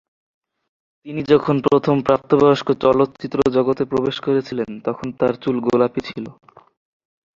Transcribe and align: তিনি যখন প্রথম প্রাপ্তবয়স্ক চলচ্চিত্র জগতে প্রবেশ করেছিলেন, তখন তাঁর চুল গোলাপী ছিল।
তিনি 1.05 1.21
যখন 1.31 1.55
প্রথম 1.67 1.95
প্রাপ্তবয়স্ক 2.01 2.67
চলচ্চিত্র 2.83 3.39
জগতে 3.51 3.83
প্রবেশ 3.85 4.15
করেছিলেন, 4.19 4.69
তখন 4.85 5.07
তাঁর 5.19 5.33
চুল 5.43 5.55
গোলাপী 5.65 6.01
ছিল। 6.07 6.25